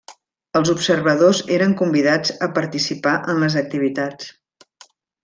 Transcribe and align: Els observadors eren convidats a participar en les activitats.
Els 0.59 0.69
observadors 0.73 1.41
eren 1.57 1.75
convidats 1.81 2.33
a 2.47 2.49
participar 2.57 3.13
en 3.35 3.43
les 3.45 3.59
activitats. 3.63 4.33